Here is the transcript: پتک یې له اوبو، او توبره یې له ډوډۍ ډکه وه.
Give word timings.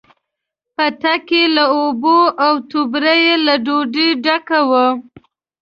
پتک 0.75 1.27
یې 1.37 1.43
له 1.55 1.65
اوبو، 1.77 2.17
او 2.45 2.53
توبره 2.69 3.13
یې 3.25 3.35
له 3.45 3.53
ډوډۍ 3.65 4.09
ډکه 4.23 4.59
وه. 4.69 4.85